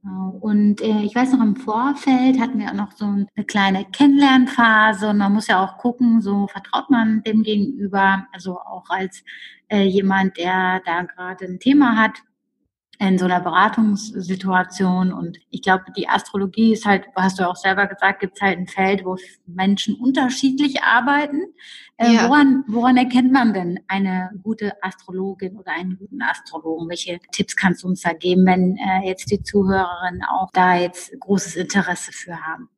[0.03, 0.37] genau.
[0.41, 5.09] Und äh, ich weiß noch, im Vorfeld hatten wir auch noch so eine kleine Kennenlernphase
[5.09, 9.23] und man muss ja auch gucken, so vertraut man dem Gegenüber, also auch als
[9.69, 12.19] äh, jemand, der da gerade ein Thema hat,
[12.99, 15.11] in so einer Beratungssituation.
[15.11, 18.57] Und ich glaube, die Astrologie ist halt, hast du auch selber gesagt, gibt es halt
[18.57, 21.41] ein Feld, wo Menschen unterschiedlich arbeiten.
[21.97, 22.29] Äh, ja.
[22.29, 26.89] woran, woran erkennt man denn eine gute Astrologin oder einen guten Astrologen?
[26.89, 31.17] Welche Tipps kannst du uns da geben, wenn äh, jetzt die Zuhörerinnen auch da jetzt
[31.19, 32.69] großes Interesse für haben?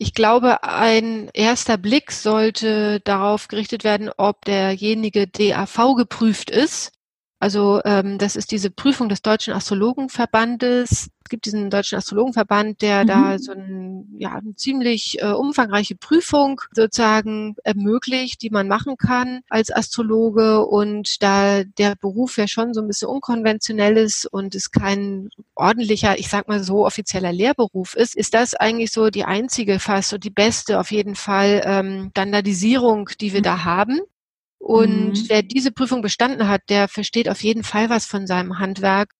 [0.00, 6.92] Ich glaube, ein erster Blick sollte darauf gerichtet werden, ob derjenige DAV geprüft ist.
[7.40, 11.08] Also ähm, das ist diese Prüfung des Deutschen Astrologenverbandes.
[11.22, 13.06] Es gibt diesen Deutschen Astrologenverband, der mhm.
[13.06, 19.42] da so ein, ja, eine ziemlich äh, umfangreiche Prüfung sozusagen ermöglicht, die man machen kann
[19.50, 20.66] als Astrologe.
[20.66, 26.18] Und da der Beruf ja schon so ein bisschen unkonventionell ist und es kein ordentlicher,
[26.18, 30.24] ich sag mal so, offizieller Lehrberuf ist, ist das eigentlich so die einzige fast und
[30.24, 33.44] die beste auf jeden Fall ähm, Standardisierung, die wir mhm.
[33.44, 34.00] da haben.
[34.58, 35.24] Und mhm.
[35.28, 39.10] wer diese Prüfung bestanden hat, der versteht auf jeden Fall was von seinem Handwerk.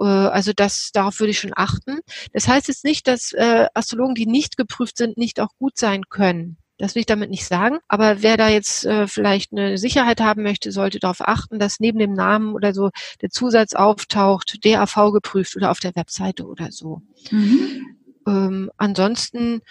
[0.00, 2.00] Äh, also das, darauf würde ich schon achten.
[2.32, 6.04] Das heißt jetzt nicht, dass äh, Astrologen, die nicht geprüft sind, nicht auch gut sein
[6.08, 6.58] können.
[6.78, 7.78] Das will ich damit nicht sagen.
[7.88, 11.98] Aber wer da jetzt äh, vielleicht eine Sicherheit haben möchte, sollte darauf achten, dass neben
[11.98, 12.90] dem Namen oder so
[13.22, 17.00] der Zusatz auftaucht, DAV geprüft oder auf der Webseite oder so.
[17.30, 17.96] Mhm.
[18.26, 19.62] Ähm, ansonsten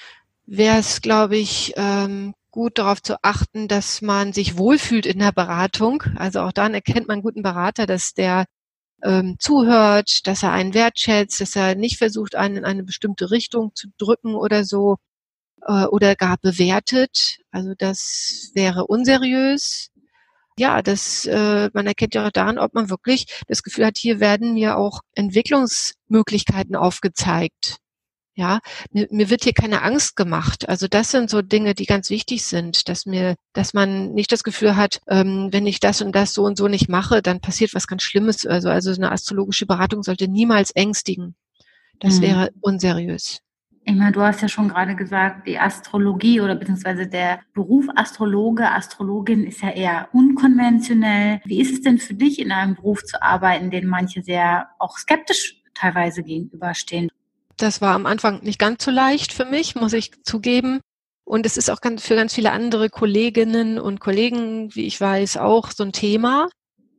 [0.47, 5.33] wäre es, glaube ich, ähm, gut darauf zu achten, dass man sich wohlfühlt in der
[5.33, 6.03] Beratung.
[6.15, 8.45] Also auch dann erkennt man einen guten Berater, dass der
[9.03, 13.75] ähm, zuhört, dass er einen wertschätzt, dass er nicht versucht, einen in eine bestimmte Richtung
[13.75, 14.95] zu drücken oder so
[15.67, 17.39] äh, oder gar bewertet.
[17.51, 19.91] Also das wäre unseriös.
[20.57, 24.21] Ja, das äh, man erkennt ja auch daran, ob man wirklich das Gefühl hat, hier
[24.21, 27.79] werden mir auch Entwicklungsmöglichkeiten aufgezeigt.
[28.37, 28.59] Ja,
[28.91, 30.67] mir, mir wird hier keine Angst gemacht.
[30.67, 34.43] Also das sind so Dinge, die ganz wichtig sind, dass mir, dass man nicht das
[34.43, 37.73] Gefühl hat, ähm, wenn ich das und das so und so nicht mache, dann passiert
[37.73, 38.45] was ganz Schlimmes.
[38.45, 41.35] Also, also eine astrologische Beratung sollte niemals ängstigen.
[41.99, 42.23] Das mhm.
[42.23, 43.39] wäre unseriös.
[43.87, 49.45] Meine, du hast ja schon gerade gesagt, die Astrologie oder beziehungsweise der Beruf Astrologe, Astrologin
[49.45, 51.39] ist ja eher unkonventionell.
[51.45, 54.97] Wie ist es denn für dich, in einem Beruf zu arbeiten, den manche sehr auch
[54.97, 57.09] skeptisch teilweise gegenüberstehen?
[57.57, 60.81] Das war am Anfang nicht ganz so leicht für mich, muss ich zugeben.
[61.23, 65.37] Und es ist auch ganz, für ganz viele andere Kolleginnen und Kollegen, wie ich weiß,
[65.37, 66.49] auch so ein Thema.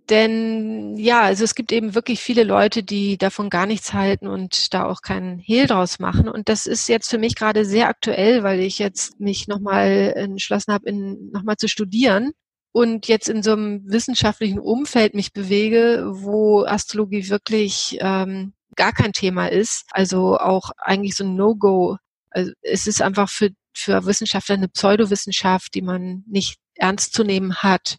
[0.09, 4.73] Denn ja, also es gibt eben wirklich viele Leute, die davon gar nichts halten und
[4.73, 6.29] da auch keinen Hehl draus machen.
[6.29, 10.73] Und das ist jetzt für mich gerade sehr aktuell, weil ich jetzt mich nochmal entschlossen
[10.73, 12.33] habe, nochmal zu studieren
[12.73, 19.13] und jetzt in so einem wissenschaftlichen Umfeld mich bewege, wo Astrologie wirklich ähm, gar kein
[19.13, 19.85] Thema ist.
[19.91, 21.97] Also auch eigentlich so ein No-Go.
[22.31, 27.57] Also es ist einfach für, für Wissenschaftler eine Pseudowissenschaft, die man nicht ernst zu nehmen
[27.57, 27.97] hat.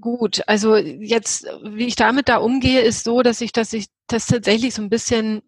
[0.00, 4.26] Gut, also jetzt, wie ich damit da umgehe, ist so, dass ich, dass ich das
[4.26, 5.42] tatsächlich so ein bisschen,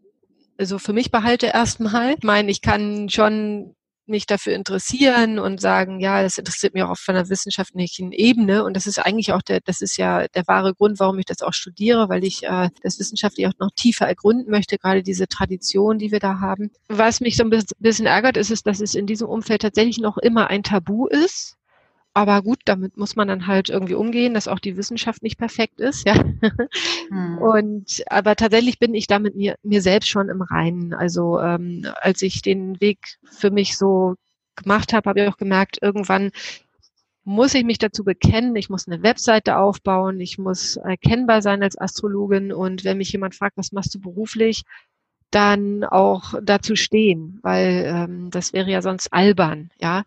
[0.58, 2.14] also für mich behalte erstmal.
[2.14, 3.76] Ich meine, ich kann schon
[4.10, 8.64] mich dafür interessieren und sagen, ja, das interessiert mich auch auf einer wissenschaftlichen Ebene.
[8.64, 11.42] Und das ist eigentlich auch der, das ist ja der wahre Grund, warum ich das
[11.42, 15.98] auch studiere, weil ich äh, das wissenschaftlich auch noch tiefer ergründen möchte, gerade diese Tradition,
[15.98, 16.70] die wir da haben.
[16.88, 20.18] Was mich so ein bisschen ärgert, ist, ist, dass es in diesem Umfeld tatsächlich noch
[20.18, 21.56] immer ein Tabu ist.
[22.12, 25.80] Aber gut, damit muss man dann halt irgendwie umgehen, dass auch die Wissenschaft nicht perfekt
[25.80, 26.14] ist, ja.
[27.08, 27.38] Hm.
[27.38, 30.94] Und aber tatsächlich bin ich damit mir, mir selbst schon im Reinen.
[30.94, 34.14] Also ähm, als ich den Weg für mich so
[34.56, 36.30] gemacht habe, habe ich auch gemerkt, irgendwann
[37.24, 41.78] muss ich mich dazu bekennen, ich muss eine Webseite aufbauen, ich muss erkennbar sein als
[41.78, 44.62] Astrologin und wenn mich jemand fragt, was machst du beruflich,
[45.30, 50.04] dann auch dazu stehen, weil ähm, das wäre ja sonst albern, ja.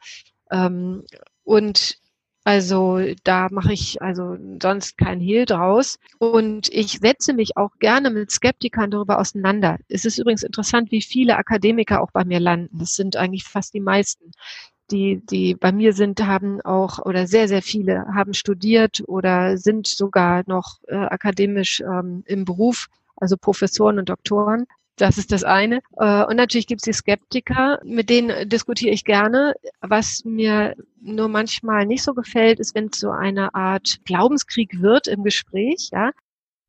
[0.51, 1.03] Ähm,
[1.43, 1.97] und
[2.45, 5.97] also da mache ich also sonst kein Hehl draus.
[6.19, 9.77] Und ich setze mich auch gerne mit Skeptikern darüber auseinander.
[9.87, 12.77] Es ist übrigens interessant, wie viele Akademiker auch bei mir landen.
[12.77, 14.31] Das sind eigentlich fast die meisten.
[14.91, 19.87] Die, die bei mir sind, haben auch oder sehr, sehr viele haben studiert oder sind
[19.87, 24.65] sogar noch äh, akademisch ähm, im Beruf, also Professoren und Doktoren.
[24.97, 25.79] Das ist das eine.
[25.97, 29.55] Äh, und natürlich gibt es die Skeptiker, mit denen diskutiere ich gerne.
[29.81, 35.07] Was mir nur manchmal nicht so gefällt, ist, wenn es so eine Art Glaubenskrieg wird
[35.07, 35.89] im Gespräch.
[35.91, 36.11] Ja?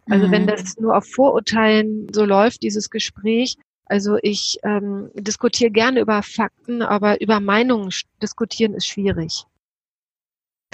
[0.09, 0.33] Also mhm.
[0.33, 3.57] wenn das nur auf Vorurteilen so läuft, dieses Gespräch.
[3.87, 7.91] Also ich ähm, diskutiere gerne über Fakten, aber über Meinungen
[8.23, 9.45] diskutieren ist schwierig.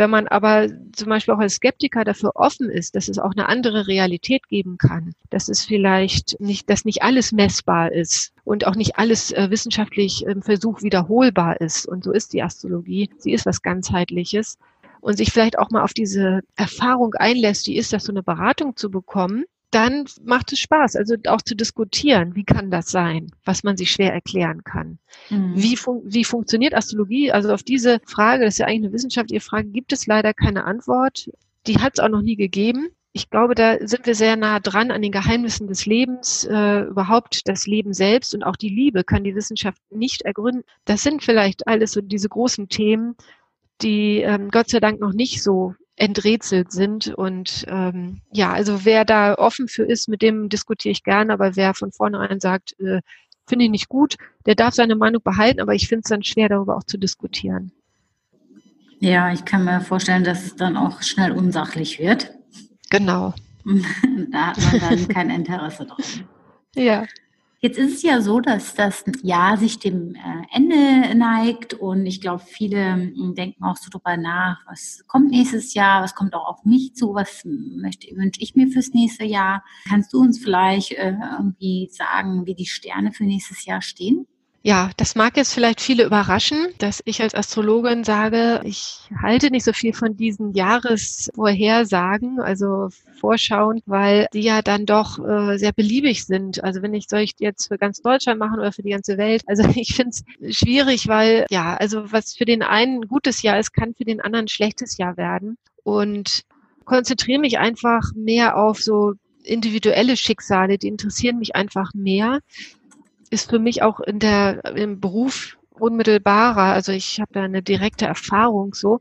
[0.01, 3.51] Wenn man aber zum Beispiel auch als Skeptiker dafür offen ist, dass es auch eine
[3.51, 8.77] andere Realität geben kann, dass es vielleicht nicht, dass nicht alles messbar ist und auch
[8.77, 11.85] nicht alles äh, wissenschaftlich im Versuch wiederholbar ist.
[11.85, 13.11] Und so ist die Astrologie.
[13.19, 14.57] Sie ist was ganzheitliches
[15.03, 18.77] und sich vielleicht auch mal auf diese Erfahrung einlässt, wie ist das, so eine Beratung
[18.77, 23.63] zu bekommen, dann macht es Spaß, also auch zu diskutieren, wie kann das sein, was
[23.63, 24.99] man sich schwer erklären kann.
[25.29, 25.53] Mhm.
[25.55, 27.31] Wie, fun wie funktioniert Astrologie?
[27.31, 30.65] Also auf diese Frage, das ist ja eigentlich eine wissenschaftliche Frage, gibt es leider keine
[30.65, 31.31] Antwort.
[31.67, 32.89] Die hat es auch noch nie gegeben.
[33.13, 37.49] Ich glaube, da sind wir sehr nah dran an den Geheimnissen des Lebens, äh, überhaupt
[37.49, 40.63] das Leben selbst und auch die Liebe kann die Wissenschaft nicht ergründen.
[40.85, 43.17] Das sind vielleicht alles so diese großen Themen,
[43.83, 47.09] die ähm, Gott sei Dank noch nicht so enträtselt sind.
[47.09, 51.57] Und ähm, ja, also wer da offen für ist, mit dem diskutiere ich gerne, aber
[51.57, 53.03] wer von vornherein sagt, äh,
[53.47, 56.49] finde ich nicht gut, der darf seine Meinung behalten, aber ich finde es dann schwer,
[56.49, 57.73] darüber auch zu diskutieren.
[58.99, 62.31] Ja, ich kann mir vorstellen, dass es dann auch schnell unsachlich wird.
[62.91, 63.35] Genau.
[64.31, 65.99] da hat man dann kein Interesse dran.
[66.77, 67.05] Ja.
[67.63, 72.23] Jetzt ist es ja so, dass das Jahr sich dem äh, Ende neigt und ich
[72.23, 76.47] glaube, viele hm, denken auch so drüber nach, was kommt nächstes Jahr, was kommt auch
[76.47, 79.63] auf mich zu, was möchte, wünsche ich mir fürs nächste Jahr.
[79.87, 84.27] Kannst du uns vielleicht äh, irgendwie sagen, wie die Sterne für nächstes Jahr stehen?
[84.63, 89.65] Ja, das mag jetzt vielleicht viele überraschen, dass ich als Astrologin sage, ich halte nicht
[89.65, 96.27] so viel von diesen Jahresvorhersagen, also Vorschauen, weil die ja dann doch äh, sehr beliebig
[96.27, 96.63] sind.
[96.63, 99.43] Also wenn ich soll ich jetzt für ganz Deutschland machen oder für die ganze Welt.
[99.47, 103.59] Also ich finde es schwierig, weil ja, also was für den einen ein gutes Jahr
[103.59, 105.57] ist, kann für den anderen ein schlechtes Jahr werden.
[105.85, 106.43] Und
[106.85, 112.41] konzentriere mich einfach mehr auf so individuelle Schicksale, die interessieren mich einfach mehr
[113.31, 116.73] ist für mich auch in der, im Beruf unmittelbarer.
[116.75, 119.01] Also ich habe da eine direkte Erfahrung so.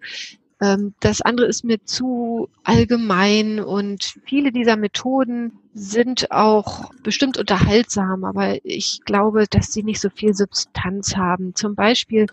[0.61, 8.23] Ähm, das andere ist mir zu allgemein und viele dieser Methoden sind auch bestimmt unterhaltsam,
[8.23, 11.55] aber ich glaube, dass sie nicht so viel Substanz haben.
[11.55, 12.27] Zum Beispiel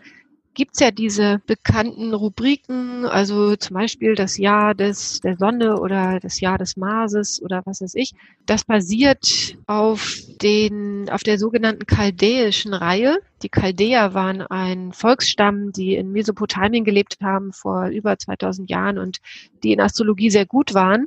[0.56, 6.40] gibt's ja diese bekannten Rubriken, also zum Beispiel das Jahr des, der Sonne oder das
[6.40, 8.14] Jahr des Marses oder was weiß ich.
[8.46, 13.18] Das basiert auf den, auf der sogenannten chaldäischen Reihe.
[13.42, 19.18] Die Chaldäer waren ein Volksstamm, die in Mesopotamien gelebt haben vor über 2000 Jahren und
[19.62, 21.06] die in Astrologie sehr gut waren.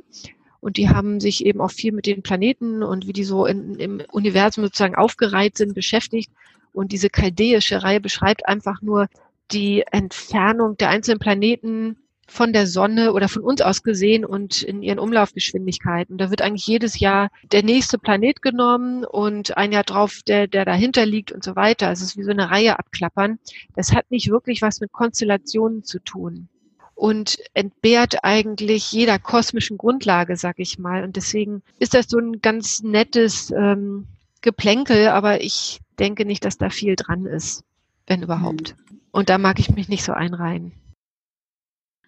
[0.60, 3.74] Und die haben sich eben auch viel mit den Planeten und wie die so in,
[3.80, 6.30] im Universum sozusagen aufgereiht sind, beschäftigt.
[6.72, 9.08] Und diese chaldäische Reihe beschreibt einfach nur
[9.52, 11.96] die Entfernung der einzelnen Planeten
[12.30, 16.16] von der Sonne oder von uns aus gesehen und in ihren Umlaufgeschwindigkeiten.
[16.16, 20.64] Da wird eigentlich jedes Jahr der nächste Planet genommen und ein Jahr drauf der, der
[20.64, 21.88] dahinter liegt und so weiter.
[21.88, 23.40] Also es ist wie so eine Reihe abklappern.
[23.74, 26.48] Das hat nicht wirklich was mit Konstellationen zu tun
[26.94, 31.02] und entbehrt eigentlich jeder kosmischen Grundlage, sag ich mal.
[31.02, 34.06] Und deswegen ist das so ein ganz nettes ähm,
[34.40, 37.64] Geplänkel, aber ich denke nicht, dass da viel dran ist,
[38.10, 38.74] wenn überhaupt.
[38.76, 39.00] Mhm.
[39.12, 40.72] Und da mag ich mich nicht so einreihen.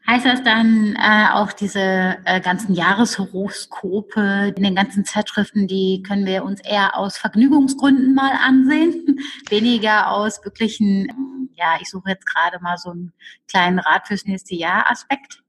[0.07, 6.27] Heißt das dann äh, auch diese äh, ganzen Jahreshoroskope in den ganzen Zeitschriften, die können
[6.27, 12.59] wir uns eher aus Vergnügungsgründen mal ansehen, weniger aus wirklichen, ja, ich suche jetzt gerade
[12.61, 13.13] mal so einen
[13.47, 15.43] kleinen Rat fürs nächste Jahr Aspekt?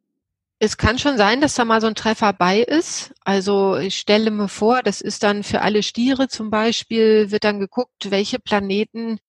[0.59, 3.13] Es kann schon sein, dass da mal so ein Treffer bei ist.
[3.25, 7.59] Also ich stelle mir vor, das ist dann für alle Stiere zum Beispiel, wird dann
[7.59, 9.19] geguckt, welche Planeten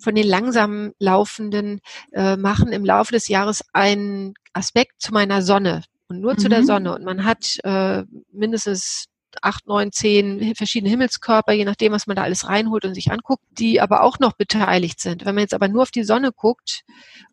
[0.00, 1.80] von den langsam laufenden
[2.12, 6.38] äh, machen im Laufe des Jahres einen Aspekt zu meiner Sonne und nur mhm.
[6.38, 6.66] zu der mhm.
[6.66, 6.94] Sonne.
[6.94, 9.06] Und man hat äh, mindestens
[9.42, 13.44] acht, neun, zehn verschiedene Himmelskörper, je nachdem, was man da alles reinholt und sich anguckt,
[13.50, 15.24] die aber auch noch beteiligt sind.
[15.24, 16.82] Wenn man jetzt aber nur auf die Sonne guckt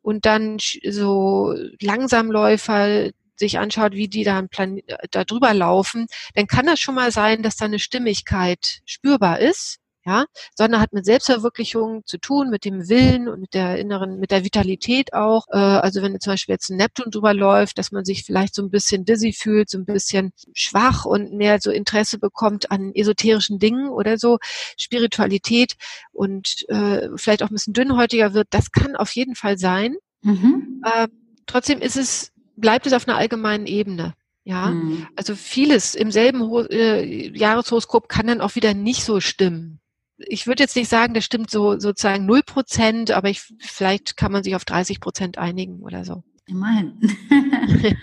[0.02, 4.80] und dann so Langsamläufer sich anschaut, wie die da, Plan
[5.12, 9.80] da drüber laufen, dann kann das schon mal sein, dass da eine Stimmigkeit spürbar ist
[10.08, 14.32] ja, sondern hat mit Selbstverwirklichung zu tun, mit dem Willen und mit der inneren, mit
[14.32, 15.48] der Vitalität auch.
[15.52, 18.62] Äh, also wenn zum Beispiel jetzt ein Neptun drüber läuft, dass man sich vielleicht so
[18.62, 23.60] ein bisschen dizzy fühlt, so ein bisschen schwach und mehr so Interesse bekommt an esoterischen
[23.60, 24.38] Dingen oder so,
[24.78, 25.74] Spiritualität
[26.14, 29.98] und äh, vielleicht auch ein bisschen dünnhäutiger wird, das kann auf jeden Fall sein.
[30.22, 30.84] Mhm.
[30.86, 31.10] Äh,
[31.48, 34.14] trotzdem ist es, bleibt es auf einer allgemeinen Ebene.
[34.46, 35.06] Ja, mhm.
[35.18, 39.82] also vieles im selben äh, Jahreshoroskop kann dann auch wieder nicht so stimmen
[40.18, 44.32] ich würde jetzt nicht sagen, das stimmt so sozusagen null Prozent, aber ich, vielleicht kann
[44.32, 46.24] man sich auf 30 Prozent einigen oder so.
[46.48, 47.00] Immerhin.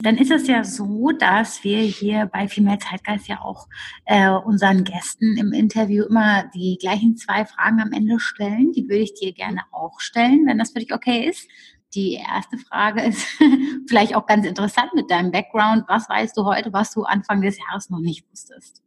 [0.00, 3.66] Dann ist es ja so, dass wir hier bei Female Zeitgeist ja auch
[4.04, 8.72] äh, unseren Gästen im Interview immer die gleichen zwei Fragen am Ende stellen.
[8.72, 11.48] Die würde ich dir gerne auch stellen, wenn das für dich okay ist.
[11.94, 13.26] Die erste Frage ist
[13.88, 15.84] vielleicht auch ganz interessant mit deinem Background.
[15.88, 18.82] Was weißt du heute, was du Anfang des Jahres noch nicht wusstest?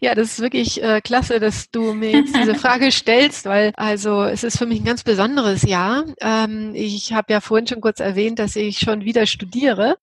[0.00, 4.22] Ja, das ist wirklich äh, klasse, dass du mir jetzt diese Frage stellst, weil also
[4.22, 6.04] es ist für mich ein ganz besonderes Jahr.
[6.20, 9.96] Ähm, ich habe ja vorhin schon kurz erwähnt, dass ich schon wieder studiere.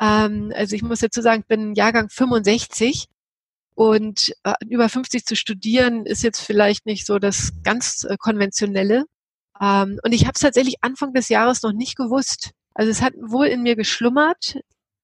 [0.00, 3.06] Ähm, also ich muss dazu sagen, ich bin Jahrgang 65
[3.74, 9.04] und äh, über 50 zu studieren ist jetzt vielleicht nicht so das ganz äh, konventionelle.
[9.60, 12.50] Ähm, und ich habe es tatsächlich Anfang des Jahres noch nicht gewusst.
[12.74, 14.58] Also es hat wohl in mir geschlummert.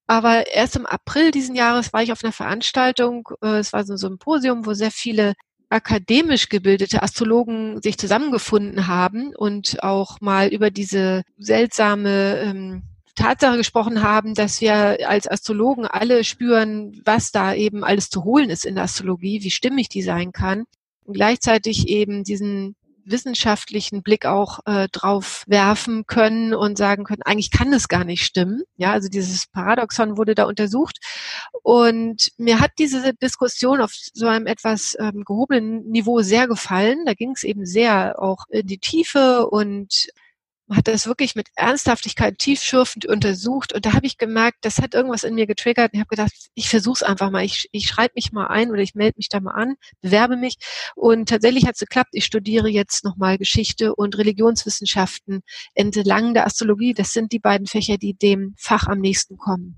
[0.07, 3.95] Aber erst im April diesen Jahres war ich auf einer Veranstaltung, äh, es war so
[3.95, 5.35] ein Symposium, wo sehr viele
[5.69, 12.83] akademisch gebildete Astrologen sich zusammengefunden haben und auch mal über diese seltsame ähm,
[13.17, 18.51] Tatsache gesprochen haben, dass wir als Astrologen alle spüren, was da eben alles zu holen
[18.51, 20.65] ist in der Astrologie, wie stimmig die sein kann.
[21.05, 27.51] Und gleichzeitig eben diesen wissenschaftlichen Blick auch äh, drauf werfen können und sagen können, eigentlich
[27.51, 28.63] kann es gar nicht stimmen.
[28.77, 30.99] Ja, also dieses Paradoxon wurde da untersucht.
[31.63, 37.05] Und mir hat diese Diskussion auf so einem etwas ähm, gehobenen Niveau sehr gefallen.
[37.07, 40.09] Da ging es eben sehr auch in die Tiefe und
[40.71, 45.23] hat das wirklich mit Ernsthaftigkeit tiefschürfend untersucht und da habe ich gemerkt, das hat irgendwas
[45.23, 48.15] in mir getriggert und ich habe gedacht, ich versuche es einfach mal, ich, ich schreibe
[48.17, 50.57] mich mal ein oder ich melde mich da mal an, bewerbe mich
[50.97, 52.11] und tatsächlich hat es geklappt.
[52.13, 55.43] Ich studiere jetzt nochmal Geschichte und Religionswissenschaften
[55.75, 56.95] entlang der Astrologie.
[56.95, 59.77] Das sind die beiden Fächer, die dem Fach am nächsten kommen.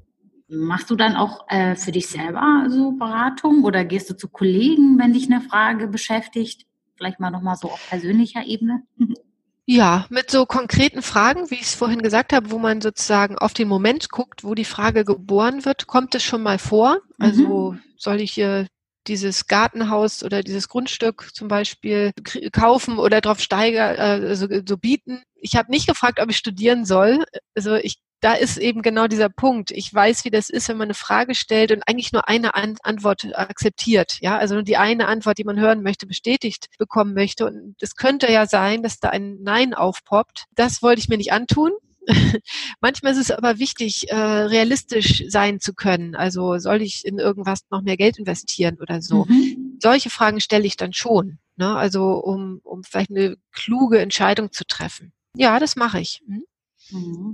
[0.48, 4.98] Machst du dann auch äh, für dich selber so Beratung oder gehst du zu Kollegen,
[4.98, 6.64] wenn dich eine Frage beschäftigt?
[6.96, 8.82] Vielleicht mal nochmal so auf persönlicher Ebene?
[9.70, 13.52] Ja, mit so konkreten Fragen, wie ich es vorhin gesagt habe, wo man sozusagen auf
[13.52, 17.02] den Moment guckt, wo die Frage geboren wird, kommt es schon mal vor.
[17.18, 17.82] Also mhm.
[17.98, 18.66] soll ich hier
[19.08, 22.12] dieses Gartenhaus oder dieses Grundstück zum Beispiel
[22.50, 25.22] kaufen oder drauf steiger, äh, so, so bieten.
[25.34, 27.26] Ich habe nicht gefragt, ob ich studieren soll.
[27.54, 29.70] Also ich da ist eben genau dieser Punkt.
[29.70, 32.76] Ich weiß, wie das ist, wenn man eine Frage stellt und eigentlich nur eine An
[32.82, 34.18] Antwort akzeptiert.
[34.20, 37.46] Ja, also nur die eine Antwort, die man hören möchte, bestätigt bekommen möchte.
[37.46, 40.44] Und es könnte ja sein, dass da ein Nein aufpoppt.
[40.54, 41.72] Das wollte ich mir nicht antun.
[42.80, 46.16] Manchmal ist es aber wichtig, äh, realistisch sein zu können.
[46.16, 49.26] Also soll ich in irgendwas noch mehr Geld investieren oder so?
[49.26, 49.78] Mhm.
[49.80, 51.38] Solche Fragen stelle ich dann schon.
[51.56, 51.76] Ne?
[51.76, 55.12] Also um, um vielleicht eine kluge Entscheidung zu treffen.
[55.36, 56.22] Ja, das mache ich.
[56.26, 56.34] Hm?
[56.34, 56.44] Mhm,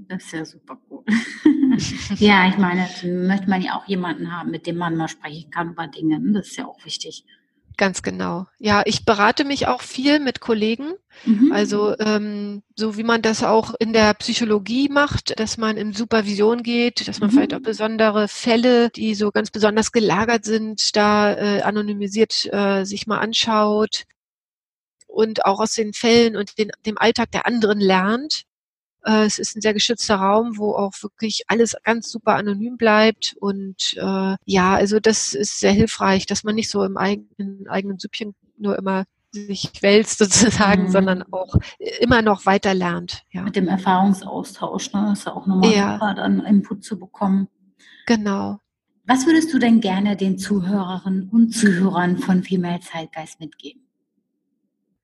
[0.09, 1.05] das ist ja super cool.
[2.16, 5.70] ja, ich meine, möchte man ja auch jemanden haben, mit dem man mal sprechen kann
[5.70, 6.18] über Dinge.
[6.20, 6.32] Ne?
[6.32, 7.24] Das ist ja auch wichtig.
[7.76, 8.46] Ganz genau.
[8.59, 10.92] Ja, ich berate mich auch viel mit Kollegen.
[11.24, 11.50] Mhm.
[11.52, 16.62] Also ähm, so wie man das auch in der Psychologie macht, dass man in Supervision
[16.62, 17.34] geht, dass man mhm.
[17.34, 23.09] vielleicht auch besondere Fälle, die so ganz besonders gelagert sind, da äh, anonymisiert äh, sich
[23.09, 24.05] mal anschaut
[25.09, 28.44] und auch aus den Fällen und den, dem Alltag der anderen lernt.
[29.05, 33.36] Äh, es ist ein sehr geschützter Raum, wo auch wirklich alles ganz super anonym bleibt.
[33.38, 37.98] Und äh, ja, also das ist sehr hilfreich, dass man nicht so im eigenen, eigenen
[37.98, 40.90] Süppchen nur immer sich wälzt sozusagen, mhm.
[40.90, 41.55] sondern auch
[42.00, 43.24] immer noch weiter lernt.
[43.30, 43.42] Ja.
[43.42, 45.07] Mit dem Erfahrungsaustausch, ne?
[45.11, 45.94] Das ist ja auch nochmal ja.
[45.94, 47.48] super, dann Input zu bekommen.
[48.07, 48.59] Genau.
[49.07, 53.84] Was würdest du denn gerne den Zuhörerinnen und Zuhörern von Female Zeitgeist mitgeben?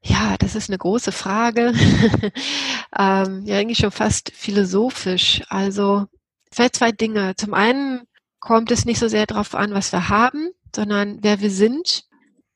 [0.03, 1.73] Ja, das ist eine große Frage.
[2.99, 5.43] ähm, ja, eigentlich schon fast philosophisch.
[5.49, 6.07] Also
[6.51, 7.35] vielleicht zwei Dinge.
[7.37, 8.03] Zum einen
[8.39, 12.05] kommt es nicht so sehr darauf an, was wir haben, sondern wer wir sind.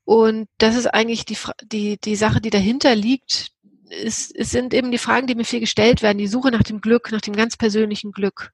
[0.05, 3.53] Und das ist eigentlich die, die, die Sache, die dahinter liegt.
[3.91, 6.19] Es, es sind eben die Fragen, die mir viel gestellt werden.
[6.19, 8.53] Die Suche nach dem Glück, nach dem ganz persönlichen Glück.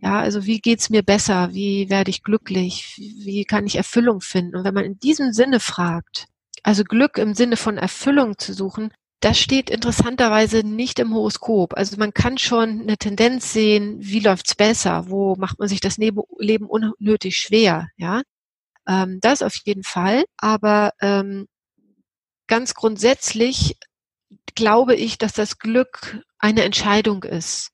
[0.00, 1.52] Ja, also wie geht's mir besser?
[1.52, 2.94] Wie werde ich glücklich?
[2.96, 4.56] Wie kann ich Erfüllung finden?
[4.56, 6.26] Und wenn man in diesem Sinne fragt,
[6.62, 11.74] also Glück im Sinne von Erfüllung zu suchen, das steht interessanterweise nicht im Horoskop.
[11.76, 15.96] Also man kann schon eine Tendenz sehen, wie läuft's besser, wo macht man sich das
[15.96, 18.22] Leben unnötig schwer, ja.
[18.88, 20.24] Ähm, das auf jeden Fall.
[20.38, 21.46] Aber ähm,
[22.48, 23.78] ganz grundsätzlich
[24.54, 27.70] glaube ich, dass das Glück eine Entscheidung ist.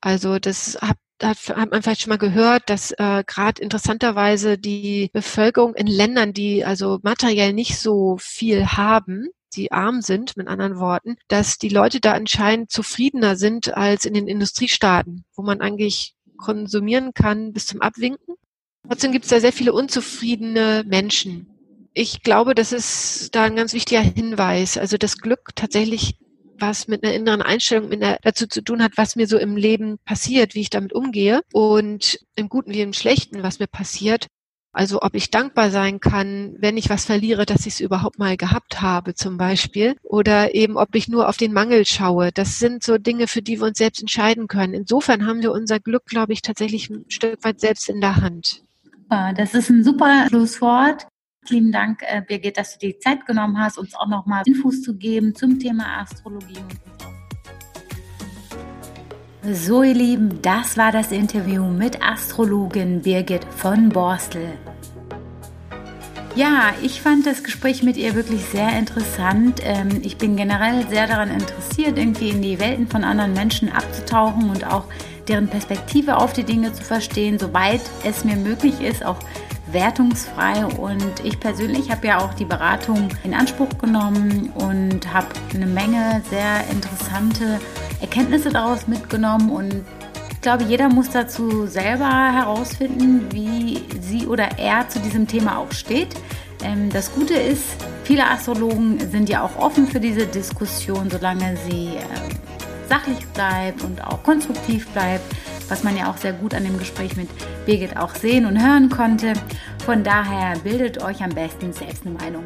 [0.00, 5.10] Also das hat da hat man vielleicht schon mal gehört, dass äh, gerade interessanterweise die
[5.12, 10.78] Bevölkerung in Ländern, die also materiell nicht so viel haben, die arm sind, mit anderen
[10.78, 16.14] Worten, dass die Leute da anscheinend zufriedener sind als in den Industriestaaten, wo man eigentlich
[16.38, 18.36] konsumieren kann bis zum Abwinken.
[18.88, 21.48] Trotzdem gibt es da sehr viele unzufriedene Menschen.
[21.92, 24.78] Ich glaube, das ist da ein ganz wichtiger Hinweis.
[24.78, 26.16] Also das Glück tatsächlich
[26.60, 29.56] was mit einer inneren Einstellung mit einer, dazu zu tun hat, was mir so im
[29.56, 34.26] Leben passiert, wie ich damit umgehe und im Guten wie im Schlechten, was mir passiert.
[34.72, 38.36] Also ob ich dankbar sein kann, wenn ich was verliere, dass ich es überhaupt mal
[38.36, 39.96] gehabt habe zum Beispiel.
[40.04, 42.30] Oder eben ob ich nur auf den Mangel schaue.
[42.30, 44.74] Das sind so Dinge, für die wir uns selbst entscheiden können.
[44.74, 48.62] Insofern haben wir unser Glück, glaube ich, tatsächlich ein Stück weit selbst in der Hand.
[49.08, 51.08] Das ist ein super Schlusswort.
[51.50, 54.82] Vielen Dank, äh, Birgit, dass du dir die Zeit genommen hast, uns auch nochmal Infos
[54.82, 56.62] zu geben zum Thema Astrologie.
[59.52, 64.52] So, ihr Lieben, das war das Interview mit Astrologin Birgit von Borstel.
[66.36, 69.60] Ja, ich fand das Gespräch mit ihr wirklich sehr interessant.
[69.64, 74.50] Ähm, ich bin generell sehr daran interessiert, irgendwie in die Welten von anderen Menschen abzutauchen
[74.50, 74.84] und auch
[75.26, 79.18] deren Perspektive auf die Dinge zu verstehen, soweit es mir möglich ist, auch
[79.72, 80.64] wertungsfrei.
[80.66, 86.22] Und ich persönlich habe ja auch die Beratung in Anspruch genommen und habe eine Menge
[86.30, 87.60] sehr interessante
[88.00, 89.50] Erkenntnisse daraus mitgenommen.
[89.50, 89.84] Und
[90.30, 95.72] ich glaube, jeder muss dazu selber herausfinden, wie sie oder er zu diesem Thema auch
[95.72, 96.14] steht.
[96.62, 97.64] Ähm, das Gute ist,
[98.04, 102.38] viele Astrologen sind ja auch offen für diese Diskussion, solange sie ähm,
[102.88, 105.24] sachlich bleibt und auch konstruktiv bleibt
[105.70, 107.28] was man ja auch sehr gut an dem Gespräch mit
[107.64, 109.32] Birgit auch sehen und hören konnte.
[109.86, 112.44] Von daher bildet euch am besten selbst eine Meinung.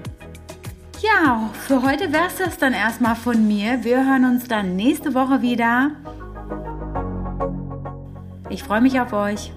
[1.00, 3.82] Ja, für heute wäre es das dann erstmal von mir.
[3.82, 5.90] Wir hören uns dann nächste Woche wieder.
[8.48, 9.52] Ich freue mich auf euch.